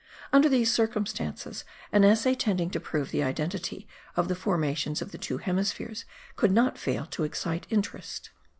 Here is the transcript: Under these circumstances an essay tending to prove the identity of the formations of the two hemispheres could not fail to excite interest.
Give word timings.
Under 0.33 0.49
these 0.49 0.73
circumstances 0.73 1.63
an 1.91 2.03
essay 2.03 2.33
tending 2.33 2.71
to 2.71 2.79
prove 2.79 3.11
the 3.11 3.21
identity 3.21 3.87
of 4.15 4.29
the 4.29 4.35
formations 4.35 4.99
of 4.99 5.11
the 5.11 5.19
two 5.19 5.37
hemispheres 5.37 6.05
could 6.35 6.51
not 6.51 6.79
fail 6.79 7.05
to 7.05 7.23
excite 7.23 7.67
interest. 7.69 8.31